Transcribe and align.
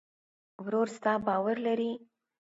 ورور 0.65 0.87
ستا 0.97 1.13
باور 1.25 1.55
لري. 1.65 1.91